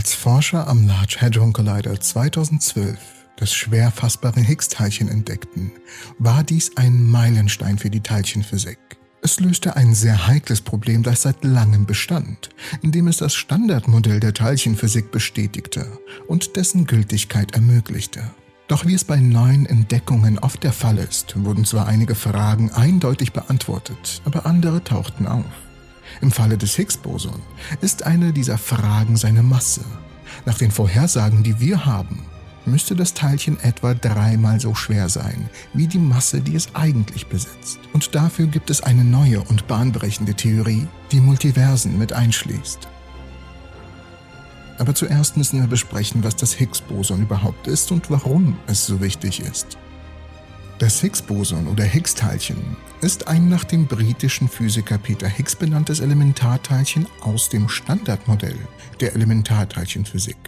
Als 0.00 0.14
Forscher 0.14 0.66
am 0.66 0.86
Large 0.86 1.18
Hadron 1.20 1.52
Collider 1.52 2.00
2012 2.00 2.96
das 3.36 3.52
schwer 3.52 3.90
fassbare 3.90 4.40
Higgs-Teilchen 4.40 5.08
entdeckten, 5.08 5.72
war 6.18 6.42
dies 6.42 6.74
ein 6.78 7.04
Meilenstein 7.04 7.76
für 7.76 7.90
die 7.90 8.00
Teilchenphysik. 8.00 8.78
Es 9.20 9.40
löste 9.40 9.76
ein 9.76 9.92
sehr 9.92 10.26
heikles 10.26 10.62
Problem, 10.62 11.02
das 11.02 11.20
seit 11.20 11.44
langem 11.44 11.84
bestand, 11.84 12.48
indem 12.80 13.08
es 13.08 13.18
das 13.18 13.34
Standardmodell 13.34 14.20
der 14.20 14.32
Teilchenphysik 14.32 15.10
bestätigte 15.10 15.86
und 16.28 16.56
dessen 16.56 16.86
Gültigkeit 16.86 17.52
ermöglichte. 17.52 18.22
Doch 18.68 18.86
wie 18.86 18.94
es 18.94 19.04
bei 19.04 19.16
neuen 19.16 19.66
Entdeckungen 19.66 20.38
oft 20.38 20.64
der 20.64 20.72
Fall 20.72 20.96
ist, 20.96 21.44
wurden 21.44 21.66
zwar 21.66 21.86
einige 21.86 22.14
Fragen 22.14 22.70
eindeutig 22.70 23.34
beantwortet, 23.34 24.22
aber 24.24 24.46
andere 24.46 24.82
tauchten 24.82 25.26
auf. 25.26 25.44
Im 26.20 26.30
Falle 26.30 26.58
des 26.58 26.76
Higgs-Boson 26.76 27.40
ist 27.80 28.04
eine 28.04 28.32
dieser 28.32 28.58
Fragen 28.58 29.16
seine 29.16 29.42
Masse. 29.42 29.84
Nach 30.46 30.58
den 30.58 30.70
Vorhersagen, 30.70 31.42
die 31.42 31.60
wir 31.60 31.86
haben, 31.86 32.24
müsste 32.66 32.94
das 32.94 33.14
Teilchen 33.14 33.58
etwa 33.60 33.94
dreimal 33.94 34.60
so 34.60 34.74
schwer 34.74 35.08
sein 35.08 35.48
wie 35.74 35.86
die 35.86 35.98
Masse, 35.98 36.40
die 36.40 36.54
es 36.54 36.74
eigentlich 36.74 37.26
besitzt. 37.26 37.80
Und 37.92 38.14
dafür 38.14 38.46
gibt 38.46 38.70
es 38.70 38.82
eine 38.82 39.04
neue 39.04 39.40
und 39.42 39.66
bahnbrechende 39.66 40.34
Theorie, 40.34 40.86
die 41.12 41.20
Multiversen 41.20 41.98
mit 41.98 42.12
einschließt. 42.12 42.88
Aber 44.78 44.94
zuerst 44.94 45.36
müssen 45.36 45.60
wir 45.60 45.68
besprechen, 45.68 46.24
was 46.24 46.36
das 46.36 46.54
Higgs-Boson 46.54 47.22
überhaupt 47.22 47.66
ist 47.66 47.92
und 47.92 48.10
warum 48.10 48.56
es 48.66 48.86
so 48.86 49.00
wichtig 49.00 49.40
ist. 49.40 49.76
Das 50.80 51.02
Higgs-Boson 51.02 51.68
oder 51.68 51.84
Higgs-Teilchen 51.84 52.56
ist 53.02 53.28
ein 53.28 53.50
nach 53.50 53.64
dem 53.64 53.86
britischen 53.86 54.48
Physiker 54.48 54.96
Peter 54.96 55.28
Higgs 55.28 55.54
benanntes 55.54 56.00
Elementarteilchen 56.00 57.06
aus 57.20 57.50
dem 57.50 57.68
Standardmodell 57.68 58.56
der 58.98 59.14
Elementarteilchenphysik. 59.14 60.38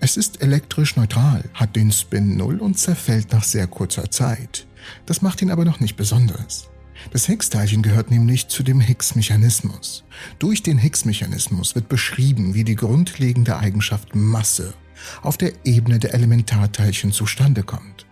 Es 0.00 0.16
ist 0.16 0.42
elektrisch 0.42 0.96
neutral, 0.96 1.44
hat 1.54 1.76
den 1.76 1.92
Spin 1.92 2.36
0 2.36 2.58
und 2.58 2.76
zerfällt 2.76 3.30
nach 3.30 3.44
sehr 3.44 3.68
kurzer 3.68 4.10
Zeit. 4.10 4.66
Das 5.06 5.22
macht 5.22 5.42
ihn 5.42 5.50
aber 5.52 5.64
noch 5.64 5.78
nicht 5.78 5.94
besonders. 5.94 6.68
Das 7.12 7.26
Higgs-Teilchen 7.26 7.82
gehört 7.82 8.10
nämlich 8.10 8.48
zu 8.48 8.64
dem 8.64 8.80
Higgs-Mechanismus. 8.80 10.02
Durch 10.40 10.64
den 10.64 10.78
Higgs-Mechanismus 10.78 11.76
wird 11.76 11.88
beschrieben, 11.88 12.54
wie 12.54 12.64
die 12.64 12.74
grundlegende 12.74 13.56
Eigenschaft 13.56 14.16
Masse 14.16 14.74
auf 15.22 15.38
der 15.38 15.52
Ebene 15.64 16.00
der 16.00 16.14
Elementarteilchen 16.14 17.12
zustande 17.12 17.62
kommt. 17.62 18.07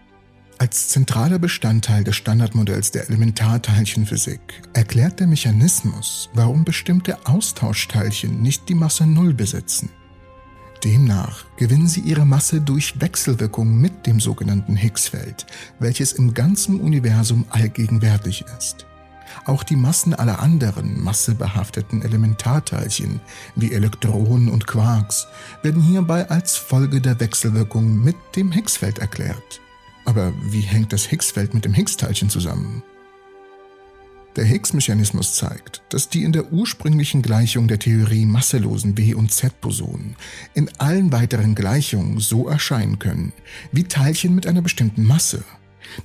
Als 0.59 0.89
zentraler 0.89 1.39
Bestandteil 1.39 2.03
des 2.03 2.17
Standardmodells 2.17 2.91
der 2.91 3.09
Elementarteilchenphysik 3.09 4.63
erklärt 4.73 5.21
der 5.21 5.27
Mechanismus, 5.27 6.31
warum 6.33 6.65
bestimmte 6.65 7.27
Austauschteilchen 7.27 8.41
nicht 8.41 8.67
die 8.71 8.75
Masse 8.75 9.07
Null 9.07 9.35
besitzen. 9.35 9.91
Demnach 10.83 11.45
gewinnen 11.59 11.89
sie 11.89 12.01
ihre 12.01 12.25
Masse 12.25 12.63
durch 12.63 12.99
Wechselwirkung 13.01 13.79
mit 13.79 14.07
dem 14.07 14.19
sogenannten 14.19 14.77
Higgsfeld, 14.77 15.45
welches 15.79 16.13
im 16.13 16.33
ganzen 16.33 16.81
Universum 16.81 17.45
allgegenwärtig 17.51 18.45
ist. 18.59 18.87
Auch 19.45 19.63
die 19.63 19.77
Massen 19.77 20.15
aller 20.15 20.41
anderen 20.41 21.03
massebehafteten 21.03 22.01
Elementarteilchen 22.01 23.21
wie 23.57 23.75
Elektronen 23.75 24.49
und 24.49 24.67
Quarks 24.67 25.27
werden 25.63 25.83
hierbei 25.83 26.31
als 26.31 26.57
Folge 26.57 27.03
der 27.03 27.21
Wechselwirkung 27.21 28.03
mit 28.03 28.17
dem 28.37 28.53
Higgsfeld 28.53 28.99
erklärt. 28.99 29.61
Aber 30.07 30.33
wie 30.41 30.61
hängt 30.61 30.93
das 30.93 31.11
Higgsfeld 31.11 31.53
mit 31.53 31.65
dem 31.65 31.75
Higgs-Teilchen 31.75 32.31
zusammen? 32.31 32.83
Der 34.37 34.45
Higgs-Mechanismus 34.45 35.35
zeigt, 35.35 35.83
dass 35.89 36.09
die 36.09 36.23
in 36.23 36.33
der 36.33 36.53
ursprünglichen 36.53 37.23
Gleichung 37.23 37.69
der 37.69 37.79
Theorie 37.79 38.27
masselosen 38.27 38.97
W- 38.97 39.15
und 39.15 39.33
Z-Bosonen 39.33 40.15
in 40.55 40.71
allen 40.79 41.11
weiteren 41.11 41.55
Gleichungen 41.55 42.21
so 42.21 42.47
erscheinen 42.47 42.99
können 42.99 43.33
wie 43.73 43.85
Teilchen 43.85 44.35
mit 44.35 44.47
einer 44.47 44.63
bestimmten 44.63 45.05
Masse. 45.05 45.43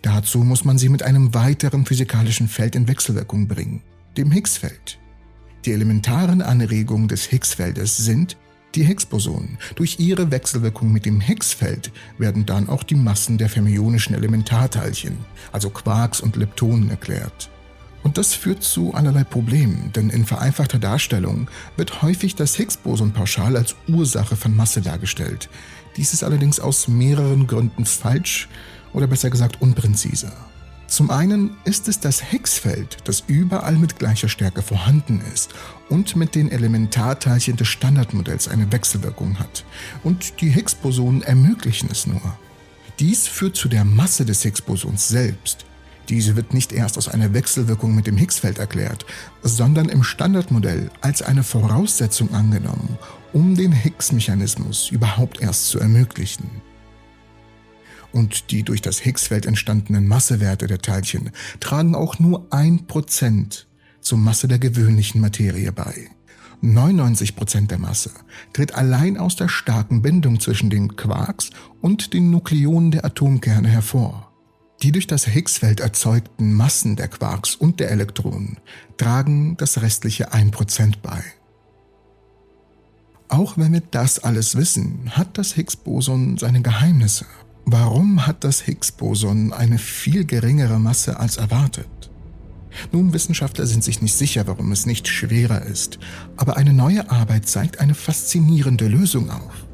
Dazu 0.01 0.39
muss 0.39 0.63
man 0.63 0.77
sie 0.77 0.89
mit 0.89 1.03
einem 1.03 1.33
weiteren 1.33 1.85
physikalischen 1.85 2.47
Feld 2.47 2.75
in 2.75 2.87
Wechselwirkung 2.87 3.47
bringen, 3.47 3.81
dem 4.17 4.31
Higgs-Feld. 4.31 4.97
Die 5.65 5.73
elementaren 5.73 6.41
Anregungen 6.41 7.07
des 7.07 7.25
Higgs-Feldes 7.25 7.97
sind 7.97 8.37
die 8.75 8.83
Higgs-Bosonen. 8.83 9.57
Durch 9.75 9.99
ihre 9.99 10.31
Wechselwirkung 10.31 10.91
mit 10.91 11.05
dem 11.05 11.19
Higgs-Feld 11.21 11.91
werden 12.17 12.45
dann 12.45 12.69
auch 12.69 12.83
die 12.83 12.95
Massen 12.95 13.37
der 13.37 13.49
fermionischen 13.49 14.15
Elementarteilchen, 14.15 15.17
also 15.51 15.69
Quarks 15.69 16.21
und 16.21 16.35
Leptonen, 16.35 16.89
erklärt. 16.89 17.49
Und 18.03 18.17
das 18.17 18.33
führt 18.33 18.63
zu 18.63 18.93
allerlei 18.93 19.23
Problemen, 19.23 19.91
denn 19.95 20.09
in 20.09 20.25
vereinfachter 20.25 20.79
Darstellung 20.79 21.49
wird 21.77 22.01
häufig 22.01 22.35
das 22.35 22.55
Higgs-Boson 22.55 23.11
pauschal 23.11 23.55
als 23.55 23.75
Ursache 23.87 24.35
von 24.35 24.55
Masse 24.55 24.81
dargestellt. 24.81 25.49
Dies 25.97 26.13
ist 26.13 26.23
allerdings 26.23 26.59
aus 26.59 26.87
mehreren 26.87 27.47
Gründen 27.47 27.85
falsch 27.85 28.47
oder 28.93 29.07
besser 29.07 29.29
gesagt 29.29 29.61
unpräziser. 29.61 30.33
Zum 30.91 31.09
einen 31.09 31.55
ist 31.63 31.87
es 31.87 32.01
das 32.01 32.33
Higgsfeld, 32.33 32.97
das 33.05 33.23
überall 33.25 33.77
mit 33.77 33.97
gleicher 33.97 34.27
Stärke 34.27 34.61
vorhanden 34.61 35.21
ist 35.33 35.51
und 35.87 36.17
mit 36.17 36.35
den 36.35 36.51
Elementarteilchen 36.51 37.55
des 37.55 37.69
Standardmodells 37.69 38.49
eine 38.49 38.73
Wechselwirkung 38.73 39.39
hat. 39.39 39.63
Und 40.03 40.41
die 40.41 40.49
Higgs-Bosonen 40.49 41.21
ermöglichen 41.21 41.87
es 41.89 42.07
nur. 42.07 42.37
Dies 42.99 43.29
führt 43.29 43.55
zu 43.55 43.69
der 43.69 43.85
Masse 43.85 44.25
des 44.25 44.43
Higgs-Bosons 44.43 45.07
selbst, 45.07 45.65
diese 46.09 46.35
wird 46.35 46.53
nicht 46.53 46.73
erst 46.73 46.97
aus 46.97 47.07
einer 47.07 47.33
Wechselwirkung 47.33 47.95
mit 47.95 48.05
dem 48.05 48.17
Higgsfeld 48.17 48.59
erklärt, 48.59 49.05
sondern 49.43 49.87
im 49.87 50.03
Standardmodell 50.03 50.91
als 50.99 51.21
eine 51.21 51.43
Voraussetzung 51.43 52.33
angenommen, 52.33 52.97
um 53.31 53.55
den 53.55 53.71
Higgs-Mechanismus 53.71 54.89
überhaupt 54.89 55.39
erst 55.39 55.69
zu 55.69 55.79
ermöglichen. 55.79 56.49
Und 58.13 58.51
die 58.51 58.63
durch 58.63 58.81
das 58.81 59.03
Higgsfeld 59.03 59.45
entstandenen 59.45 60.07
Massewerte 60.07 60.67
der 60.67 60.79
Teilchen 60.79 61.31
tragen 61.59 61.95
auch 61.95 62.19
nur 62.19 62.47
ein 62.51 62.87
Prozent 62.87 63.67
zur 64.01 64.17
Masse 64.17 64.47
der 64.47 64.59
gewöhnlichen 64.59 65.21
Materie 65.21 65.71
bei. 65.71 66.09
99 66.61 67.35
Prozent 67.35 67.71
der 67.71 67.79
Masse 67.79 68.11
tritt 68.53 68.75
allein 68.75 69.17
aus 69.17 69.35
der 69.35 69.47
starken 69.47 70.01
Bindung 70.01 70.39
zwischen 70.39 70.69
den 70.69 70.95
Quarks 70.95 71.49
und 71.81 72.13
den 72.13 72.29
Nukleonen 72.29 72.91
der 72.91 73.05
Atomkerne 73.05 73.67
hervor. 73.67 74.31
Die 74.83 74.91
durch 74.91 75.07
das 75.07 75.27
Higgsfeld 75.27 75.79
erzeugten 75.79 76.53
Massen 76.53 76.95
der 76.95 77.07
Quarks 77.07 77.55
und 77.55 77.79
der 77.79 77.91
Elektronen 77.91 78.57
tragen 78.97 79.57
das 79.57 79.81
restliche 79.81 80.33
1% 80.33 80.95
bei. 81.01 81.23
Auch 83.27 83.57
wenn 83.57 83.73
wir 83.73 83.81
das 83.91 84.19
alles 84.19 84.55
wissen, 84.55 85.11
hat 85.11 85.37
das 85.37 85.55
Higgs-Boson 85.55 86.37
seine 86.37 86.61
Geheimnisse. 86.61 87.25
Warum 87.65 88.25
hat 88.25 88.43
das 88.43 88.61
Higgs-Boson 88.61 89.53
eine 89.53 89.77
viel 89.77 90.25
geringere 90.25 90.79
Masse 90.79 91.19
als 91.19 91.37
erwartet? 91.37 91.87
Nun, 92.91 93.13
Wissenschaftler 93.13 93.65
sind 93.67 93.83
sich 93.83 94.01
nicht 94.01 94.15
sicher, 94.15 94.47
warum 94.47 94.71
es 94.71 94.85
nicht 94.85 95.07
schwerer 95.07 95.61
ist, 95.63 95.99
aber 96.37 96.57
eine 96.57 96.73
neue 96.73 97.09
Arbeit 97.09 97.47
zeigt 97.47 97.79
eine 97.79 97.93
faszinierende 97.93 98.87
Lösung 98.87 99.29
auf. 99.29 99.65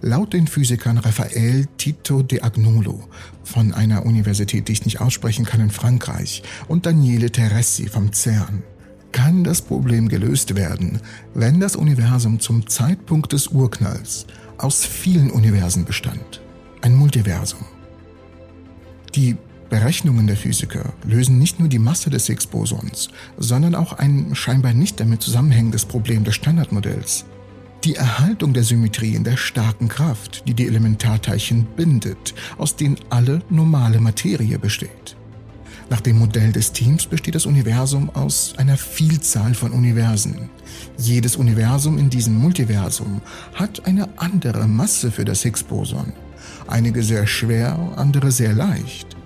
Laut 0.00 0.34
den 0.34 0.46
Physikern 0.46 0.98
Raphael 0.98 1.66
Tito 1.78 2.22
de 2.22 2.42
Agnolo 2.42 3.08
von 3.42 3.72
einer 3.72 4.04
Universität, 4.04 4.68
die 4.68 4.72
ich 4.72 4.84
nicht 4.84 5.00
aussprechen 5.00 5.46
kann 5.46 5.60
in 5.60 5.70
Frankreich, 5.70 6.42
und 6.68 6.84
Daniele 6.84 7.30
Terressi 7.30 7.86
vom 7.86 8.12
CERN 8.12 8.62
kann 9.12 9.44
das 9.44 9.62
Problem 9.62 10.08
gelöst 10.08 10.56
werden, 10.56 11.00
wenn 11.34 11.60
das 11.60 11.76
Universum 11.76 12.40
zum 12.40 12.68
Zeitpunkt 12.68 13.32
des 13.32 13.46
Urknalls 13.46 14.26
aus 14.58 14.84
vielen 14.84 15.30
Universen 15.30 15.84
bestand. 15.84 16.42
Ein 16.84 16.96
Multiversum. 16.96 17.64
Die 19.14 19.38
Berechnungen 19.70 20.26
der 20.26 20.36
Physiker 20.36 20.92
lösen 21.06 21.38
nicht 21.38 21.58
nur 21.58 21.70
die 21.70 21.78
Masse 21.78 22.10
des 22.10 22.26
Higgs-Bosons, 22.26 23.08
sondern 23.38 23.74
auch 23.74 23.94
ein 23.94 24.34
scheinbar 24.34 24.74
nicht 24.74 25.00
damit 25.00 25.22
zusammenhängendes 25.22 25.86
Problem 25.86 26.24
des 26.24 26.34
Standardmodells, 26.34 27.24
die 27.84 27.94
Erhaltung 27.94 28.52
der 28.52 28.64
Symmetrie 28.64 29.14
in 29.14 29.24
der 29.24 29.38
starken 29.38 29.88
Kraft, 29.88 30.46
die 30.46 30.52
die 30.52 30.66
Elementarteilchen 30.66 31.64
bindet, 31.74 32.34
aus 32.58 32.76
denen 32.76 32.98
alle 33.08 33.40
normale 33.48 33.98
Materie 33.98 34.58
besteht. 34.58 35.16
Nach 35.88 36.02
dem 36.02 36.18
Modell 36.18 36.52
des 36.52 36.72
Teams 36.72 37.06
besteht 37.06 37.34
das 37.34 37.46
Universum 37.46 38.10
aus 38.10 38.52
einer 38.58 38.76
Vielzahl 38.76 39.54
von 39.54 39.72
Universen. 39.72 40.50
Jedes 40.98 41.36
Universum 41.36 41.96
in 41.96 42.10
diesem 42.10 42.34
Multiversum 42.34 43.22
hat 43.54 43.86
eine 43.86 44.06
andere 44.18 44.68
Masse 44.68 45.10
für 45.10 45.24
das 45.24 45.44
Higgs-Boson. 45.44 46.12
Einige 46.66 47.02
sehr 47.02 47.26
schwer, 47.26 47.78
andere 47.96 48.30
sehr 48.30 48.54
leicht. 48.54 49.16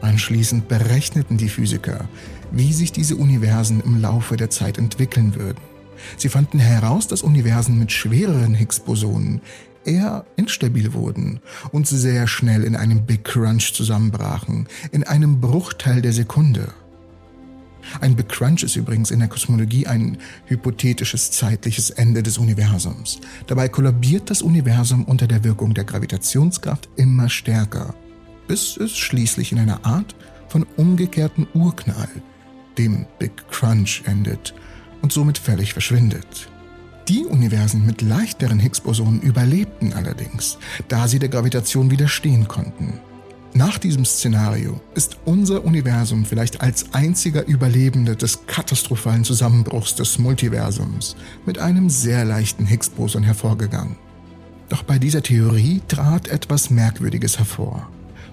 Anschließend 0.00 0.68
berechneten 0.68 1.36
die 1.36 1.48
Physiker, 1.48 2.08
wie 2.50 2.72
sich 2.72 2.92
diese 2.92 3.16
Universen 3.16 3.80
im 3.80 4.00
Laufe 4.00 4.36
der 4.36 4.50
Zeit 4.50 4.76
entwickeln 4.76 5.34
würden. 5.34 5.60
Sie 6.16 6.28
fanden 6.28 6.58
heraus, 6.58 7.06
dass 7.06 7.22
Universen 7.22 7.78
mit 7.78 7.92
schwereren 7.92 8.54
Higgs-Bosonen 8.54 9.40
eher 9.84 10.24
instabil 10.36 10.92
wurden 10.92 11.40
und 11.72 11.86
sehr 11.86 12.26
schnell 12.26 12.64
in 12.64 12.76
einem 12.76 13.06
Big 13.06 13.24
Crunch 13.24 13.72
zusammenbrachen, 13.74 14.66
in 14.92 15.04
einem 15.04 15.40
Bruchteil 15.40 16.02
der 16.02 16.12
Sekunde. 16.12 16.72
Ein 18.00 18.16
Big 18.16 18.28
Crunch 18.28 18.62
ist 18.62 18.76
übrigens 18.76 19.10
in 19.10 19.18
der 19.18 19.28
Kosmologie 19.28 19.86
ein 19.86 20.18
hypothetisches 20.46 21.30
zeitliches 21.30 21.90
Ende 21.90 22.22
des 22.22 22.38
Universums. 22.38 23.20
Dabei 23.46 23.68
kollabiert 23.68 24.30
das 24.30 24.42
Universum 24.42 25.04
unter 25.04 25.26
der 25.26 25.44
Wirkung 25.44 25.74
der 25.74 25.84
Gravitationskraft 25.84 26.88
immer 26.96 27.28
stärker, 27.28 27.94
bis 28.48 28.76
es 28.76 28.96
schließlich 28.96 29.52
in 29.52 29.58
einer 29.58 29.84
Art 29.84 30.14
von 30.48 30.66
umgekehrten 30.76 31.46
Urknall, 31.54 32.08
dem 32.78 33.06
Big 33.18 33.32
Crunch, 33.50 34.02
endet 34.06 34.54
und 35.02 35.12
somit 35.12 35.38
völlig 35.38 35.72
verschwindet. 35.72 36.48
Die 37.08 37.26
Universen 37.26 37.84
mit 37.84 38.00
leichteren 38.00 38.58
Higgs-Bosonen 38.58 39.20
überlebten 39.20 39.92
allerdings, 39.92 40.58
da 40.88 41.06
sie 41.06 41.18
der 41.18 41.28
Gravitation 41.28 41.90
widerstehen 41.90 42.48
konnten. 42.48 42.98
Nach 43.56 43.78
diesem 43.78 44.04
Szenario 44.04 44.80
ist 44.96 45.16
unser 45.24 45.64
Universum 45.64 46.24
vielleicht 46.24 46.60
als 46.60 46.92
einziger 46.92 47.46
Überlebende 47.46 48.16
des 48.16 48.46
katastrophalen 48.48 49.22
Zusammenbruchs 49.22 49.94
des 49.94 50.18
Multiversums 50.18 51.14
mit 51.46 51.60
einem 51.60 51.88
sehr 51.88 52.24
leichten 52.24 52.66
Higgs-Boson 52.66 53.22
hervorgegangen. 53.22 53.94
Doch 54.68 54.82
bei 54.82 54.98
dieser 54.98 55.22
Theorie 55.22 55.82
trat 55.86 56.26
etwas 56.26 56.70
Merkwürdiges 56.70 57.38
hervor. 57.38 57.88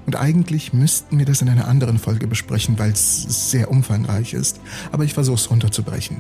Und 0.07 0.15
eigentlich 0.15 0.73
müssten 0.73 1.19
wir 1.19 1.27
das 1.27 1.43
in 1.43 1.49
einer 1.49 1.67
anderen 1.67 1.99
Folge 1.99 2.25
besprechen, 2.25 2.79
weil 2.79 2.93
es 2.93 3.51
sehr 3.51 3.69
umfangreich 3.69 4.33
ist, 4.33 4.59
aber 4.91 5.03
ich 5.03 5.13
versuche 5.13 5.35
es 5.35 5.51
runterzubrechen. 5.51 6.19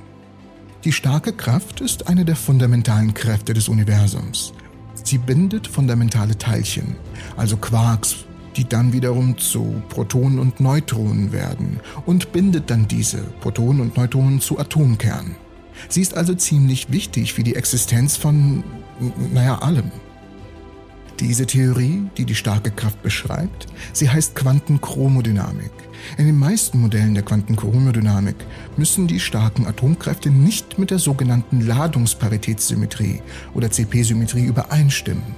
Die 0.83 0.91
starke 0.91 1.33
Kraft 1.33 1.81
ist 1.81 2.07
eine 2.07 2.23
der 2.23 2.35
fundamentalen 2.35 3.15
Kräfte 3.15 3.55
des 3.55 3.67
Universums. 3.67 4.53
Sie 5.03 5.17
bindet 5.17 5.65
fundamentale 5.65 6.37
Teilchen, 6.37 6.95
also 7.35 7.57
Quarks, 7.57 8.25
die 8.55 8.67
dann 8.67 8.93
wiederum 8.93 9.37
zu 9.37 9.81
Protonen 9.89 10.39
und 10.39 10.59
Neutronen 10.59 11.31
werden 11.31 11.79
und 12.05 12.31
bindet 12.31 12.69
dann 12.69 12.87
diese 12.87 13.19
Protonen 13.39 13.81
und 13.81 13.97
Neutronen 13.97 14.41
zu 14.41 14.59
Atomkernen. 14.59 15.35
Sie 15.89 16.01
ist 16.01 16.15
also 16.15 16.33
ziemlich 16.33 16.91
wichtig 16.91 17.33
für 17.33 17.43
die 17.43 17.55
Existenz 17.55 18.17
von, 18.17 18.63
naja, 19.33 19.59
allem. 19.59 19.91
Diese 21.19 21.45
Theorie, 21.45 22.03
die 22.17 22.25
die 22.25 22.33
starke 22.33 22.71
Kraft 22.71 23.03
beschreibt, 23.03 23.67
sie 23.93 24.09
heißt 24.09 24.35
Quantenchromodynamik. 24.35 25.71
In 26.17 26.25
den 26.25 26.39
meisten 26.39 26.81
Modellen 26.81 27.13
der 27.13 27.23
Quantenchromodynamik 27.23 28.37
müssen 28.75 29.05
die 29.05 29.19
starken 29.19 29.67
Atomkräfte 29.67 30.31
nicht 30.31 30.79
mit 30.79 30.89
der 30.89 30.97
sogenannten 30.97 31.61
Ladungsparitätssymmetrie 31.61 33.21
oder 33.53 33.69
CP-Symmetrie 33.69 34.45
übereinstimmen. 34.45 35.35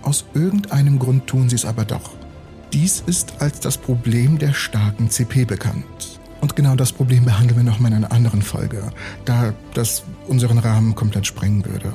Aus 0.00 0.24
irgendeinem 0.32 0.98
Grund 0.98 1.26
tun 1.26 1.50
sie 1.50 1.56
es 1.56 1.66
aber 1.66 1.84
doch. 1.84 2.21
Dies 2.72 3.02
ist 3.06 3.42
als 3.42 3.60
das 3.60 3.76
Problem 3.76 4.38
der 4.38 4.54
starken 4.54 5.10
CP 5.10 5.44
bekannt. 5.44 6.18
Und 6.40 6.56
genau 6.56 6.74
das 6.74 6.90
Problem 6.90 7.26
behandeln 7.26 7.58
wir 7.58 7.64
nochmal 7.64 7.90
in 7.92 7.98
einer 7.98 8.12
anderen 8.12 8.40
Folge, 8.40 8.90
da 9.26 9.52
das 9.74 10.04
unseren 10.26 10.56
Rahmen 10.56 10.94
komplett 10.94 11.26
sprengen 11.26 11.66
würde. 11.66 11.92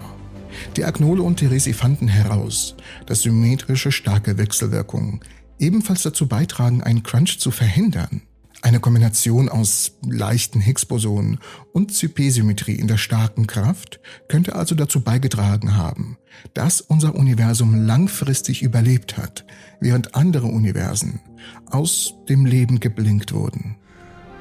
Die 0.75 0.85
Agnole 0.85 1.23
und 1.23 1.37
Theresi 1.37 1.73
fanden 1.73 2.07
heraus, 2.07 2.75
dass 3.07 3.23
symmetrische 3.23 3.91
starke 3.91 4.37
Wechselwirkungen 4.37 5.21
ebenfalls 5.57 6.03
dazu 6.03 6.27
beitragen, 6.27 6.83
einen 6.83 7.01
Crunch 7.01 7.39
zu 7.39 7.49
verhindern. 7.49 8.21
Eine 8.61 8.79
Kombination 8.79 9.49
aus 9.49 9.97
leichten 10.01 10.59
Higgs-Bosonen 10.59 11.39
und 11.73 11.93
CP-Symmetrie 11.93 12.75
in 12.75 12.87
der 12.87 12.97
starken 12.97 13.45
Kraft 13.45 13.99
könnte 14.27 14.55
also 14.55 14.73
dazu 14.73 15.01
beigetragen 15.01 15.77
haben, 15.77 16.17
dass 16.53 16.81
unser 16.81 17.15
Universum 17.15 17.85
langfristig 17.85 18.63
überlebt 18.63 19.17
hat, 19.17 19.45
während 19.79 20.15
andere 20.15 20.47
Universen 20.47 21.19
aus 21.67 22.15
dem 22.27 22.45
Leben 22.45 22.79
geblinkt 22.79 23.31
wurden. 23.31 23.75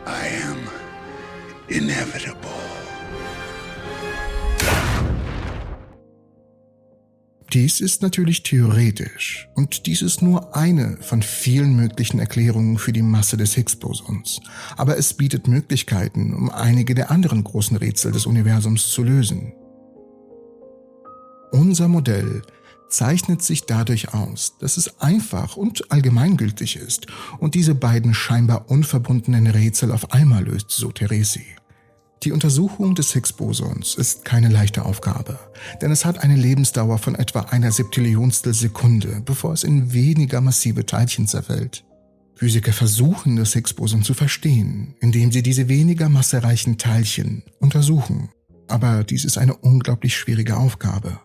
I 0.07 0.43
am 0.49 0.59
inevitable. 1.69 2.76
Dies 7.57 7.81
ist 7.81 8.03
natürlich 8.03 8.43
theoretisch 8.43 9.49
und 9.55 9.87
dies 9.87 10.03
ist 10.03 10.21
nur 10.21 10.55
eine 10.55 10.99
von 11.01 11.23
vielen 11.23 11.75
möglichen 11.75 12.21
Erklärungen 12.21 12.77
für 12.77 12.93
die 12.93 13.01
Masse 13.01 13.39
des 13.39 13.55
Higgs-Bosons, 13.55 14.41
aber 14.77 14.99
es 14.99 15.15
bietet 15.15 15.49
Möglichkeiten, 15.49 16.35
um 16.35 16.51
einige 16.51 16.95
der 16.95 17.11
anderen 17.11 17.43
großen 17.43 17.79
Rätsel 17.79 18.13
des 18.13 18.27
Universums 18.27 18.91
zu 18.91 19.03
lösen. 19.03 19.55
Unser 21.51 21.89
Modell 21.89 22.43
zeichnet 22.91 23.41
sich 23.41 23.65
dadurch 23.65 24.13
aus, 24.13 24.59
dass 24.61 24.77
es 24.77 25.01
einfach 25.01 25.57
und 25.57 25.91
allgemeingültig 25.91 26.77
ist 26.77 27.07
und 27.39 27.55
diese 27.55 27.75
beiden 27.75 28.13
scheinbar 28.13 28.71
unverbundenen 28.71 29.47
Rätsel 29.47 29.93
auf 29.93 30.13
einmal 30.13 30.45
löst, 30.45 30.73
so 30.73 30.93
Theresi. 30.93 31.47
Die 32.27 32.33
Untersuchung 32.33 32.97
des 32.97 33.13
Higgs-Bosons 33.13 33.95
ist 33.95 34.25
keine 34.25 34.49
leichte 34.49 34.85
Aufgabe, 34.85 35.39
denn 35.81 35.93
es 35.93 36.05
hat 36.05 36.25
eine 36.25 36.35
Lebensdauer 36.35 36.99
von 36.99 37.15
etwa 37.15 37.43
einer 37.43 37.71
Septillionstel 37.71 38.53
Sekunde, 38.53 39.23
bevor 39.25 39.53
es 39.53 39.63
in 39.63 39.93
weniger 39.93 40.41
massive 40.41 40.85
Teilchen 40.85 41.29
zerfällt. 41.29 41.85
Physiker 42.35 42.73
versuchen, 42.73 43.37
das 43.37 43.53
Higgs-Boson 43.53 44.03
zu 44.03 44.13
verstehen, 44.13 44.97
indem 44.99 45.31
sie 45.31 45.45
diese 45.45 45.69
weniger 45.69 46.09
massereichen 46.09 46.79
Teilchen 46.79 47.45
untersuchen. 47.61 48.29
Aber 48.67 49.05
dies 49.05 49.25
ist 49.25 49.39
eine 49.39 49.55
unglaublich 49.55 50.17
schwierige 50.17 50.57
Aufgabe. 50.57 51.21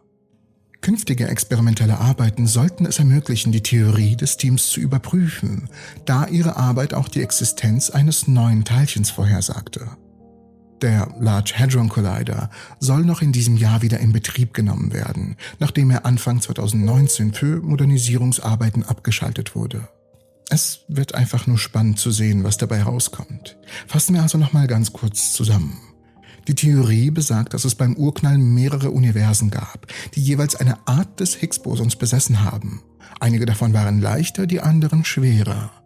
Künftige 0.81 1.27
experimentelle 1.27 1.97
Arbeiten 1.97 2.45
sollten 2.45 2.85
es 2.85 2.99
ermöglichen, 2.99 3.51
die 3.51 3.63
Theorie 3.63 4.15
des 4.15 4.37
Teams 4.37 4.69
zu 4.69 4.79
überprüfen, 4.79 5.67
da 6.05 6.27
ihre 6.27 6.57
Arbeit 6.57 6.93
auch 6.93 7.07
die 7.07 7.23
Existenz 7.23 7.89
eines 7.89 8.27
neuen 8.27 8.65
Teilchens 8.65 9.09
vorhersagte. 9.09 9.97
Der 10.81 11.13
Large 11.19 11.53
Hadron 11.57 11.89
Collider 11.89 12.49
soll 12.79 13.03
noch 13.03 13.21
in 13.21 13.31
diesem 13.31 13.55
Jahr 13.55 13.83
wieder 13.83 13.99
in 13.99 14.11
Betrieb 14.11 14.53
genommen 14.53 14.93
werden, 14.93 15.35
nachdem 15.59 15.91
er 15.91 16.05
Anfang 16.05 16.41
2019 16.41 17.33
für 17.33 17.61
Modernisierungsarbeiten 17.61 18.83
abgeschaltet 18.83 19.55
wurde. 19.55 19.87
Es 20.49 20.79
wird 20.87 21.13
einfach 21.15 21.45
nur 21.47 21.59
spannend 21.59 21.99
zu 21.99 22.11
sehen, 22.11 22.43
was 22.43 22.57
dabei 22.57 22.81
rauskommt. 22.81 23.57
Fassen 23.87 24.15
wir 24.15 24.23
also 24.23 24.37
nochmal 24.37 24.67
ganz 24.67 24.91
kurz 24.91 25.33
zusammen. 25.33 25.77
Die 26.47 26.55
Theorie 26.55 27.11
besagt, 27.11 27.53
dass 27.53 27.63
es 27.63 27.75
beim 27.75 27.95
Urknall 27.95 28.39
mehrere 28.39 28.89
Universen 28.89 29.51
gab, 29.51 29.87
die 30.15 30.21
jeweils 30.21 30.55
eine 30.55 30.87
Art 30.87 31.19
des 31.19 31.35
Higgs-Bosons 31.35 31.95
besessen 31.95 32.43
haben. 32.43 32.81
Einige 33.19 33.45
davon 33.45 33.73
waren 33.73 34.01
leichter, 34.01 34.47
die 34.47 34.61
anderen 34.61 35.05
schwerer. 35.05 35.80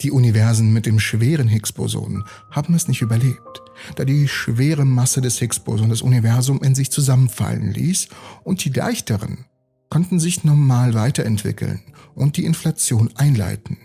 Die 0.00 0.10
Universen 0.10 0.72
mit 0.72 0.86
dem 0.86 0.98
schweren 0.98 1.48
Higgs-Boson 1.48 2.24
haben 2.50 2.74
es 2.74 2.88
nicht 2.88 3.00
überlebt, 3.00 3.62
da 3.96 4.04
die 4.04 4.28
schwere 4.28 4.84
Masse 4.84 5.20
des 5.20 5.38
Higgs-Bosons 5.38 5.88
das 5.88 6.02
Universum 6.02 6.62
in 6.62 6.74
sich 6.74 6.90
zusammenfallen 6.90 7.72
ließ 7.72 8.08
und 8.42 8.64
die 8.64 8.70
leichteren 8.70 9.46
konnten 9.88 10.18
sich 10.18 10.44
normal 10.44 10.94
weiterentwickeln 10.94 11.80
und 12.14 12.36
die 12.36 12.44
Inflation 12.44 13.10
einleiten. 13.14 13.78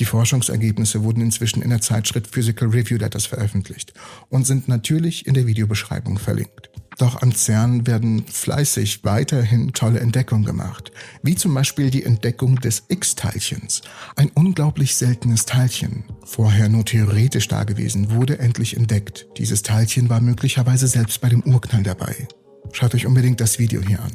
Die 0.00 0.04
Forschungsergebnisse 0.04 1.04
wurden 1.04 1.20
inzwischen 1.20 1.62
in 1.62 1.70
der 1.70 1.80
Zeitschrift 1.80 2.26
Physical 2.26 2.68
Review 2.68 2.98
Letters 2.98 3.26
veröffentlicht 3.26 3.94
und 4.28 4.44
sind 4.44 4.66
natürlich 4.66 5.26
in 5.26 5.34
der 5.34 5.46
Videobeschreibung 5.46 6.18
verlinkt. 6.18 6.70
Doch 6.98 7.22
am 7.22 7.32
CERN 7.32 7.86
werden 7.86 8.24
fleißig 8.26 9.04
weiterhin 9.04 9.72
tolle 9.72 10.00
Entdeckungen 10.00 10.44
gemacht, 10.44 10.92
wie 11.22 11.34
zum 11.34 11.52
Beispiel 11.52 11.90
die 11.90 12.04
Entdeckung 12.04 12.56
des 12.56 12.84
X-Teilchens, 12.88 13.82
ein 14.16 14.30
unglaublich 14.34 14.94
seltenes 14.94 15.44
Teilchen. 15.44 16.04
Vorher 16.24 16.68
nur 16.68 16.84
theoretisch 16.84 17.48
dagewesen, 17.48 18.10
wurde 18.10 18.38
endlich 18.38 18.76
entdeckt. 18.76 19.26
Dieses 19.38 19.62
Teilchen 19.62 20.08
war 20.08 20.20
möglicherweise 20.20 20.86
selbst 20.86 21.20
bei 21.20 21.28
dem 21.28 21.42
Urknall 21.42 21.82
dabei. 21.82 22.28
Schaut 22.72 22.94
euch 22.94 23.06
unbedingt 23.06 23.40
das 23.40 23.58
Video 23.58 23.80
hier 23.82 24.00
an. 24.00 24.12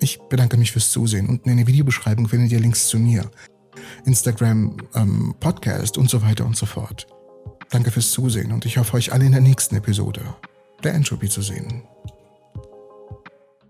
Ich 0.00 0.18
bedanke 0.28 0.56
mich 0.56 0.72
fürs 0.72 0.90
Zusehen 0.90 1.28
und 1.28 1.46
in 1.46 1.56
der 1.56 1.66
Videobeschreibung 1.66 2.28
findet 2.28 2.52
ihr 2.52 2.60
Links 2.60 2.88
zu 2.88 2.98
mir, 2.98 3.30
Instagram, 4.04 4.76
ähm, 4.94 5.34
Podcast 5.38 5.98
und 5.98 6.10
so 6.10 6.22
weiter 6.22 6.44
und 6.44 6.56
so 6.56 6.66
fort. 6.66 7.06
Danke 7.70 7.90
fürs 7.90 8.10
Zusehen 8.10 8.52
und 8.52 8.66
ich 8.66 8.78
hoffe 8.78 8.94
euch 8.94 9.12
alle 9.12 9.24
in 9.24 9.32
der 9.32 9.40
nächsten 9.40 9.76
Episode 9.76 10.22
der 10.84 10.94
Entropy 10.94 11.28
zu 11.28 11.42
sehen. 11.42 11.82